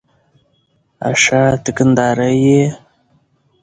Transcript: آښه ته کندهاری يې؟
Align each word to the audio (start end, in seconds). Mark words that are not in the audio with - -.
آښه 1.09 1.41
ته 1.63 1.69
کندهاری 1.77 2.33
يې؟ 2.45 2.61